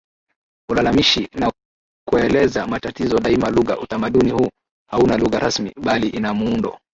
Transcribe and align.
ulalamishi 0.69 1.27
na 1.33 1.51
kueleza 2.07 2.67
matatizo 2.67 3.19
daima 3.19 3.49
Lugha 3.49 3.79
Utamaduni 3.79 4.31
huu 4.31 4.49
hauna 4.89 5.17
lugha 5.17 5.39
rasmi 5.39 5.71
bali 5.83 6.07
ina 6.09 6.33
muundo 6.33 6.79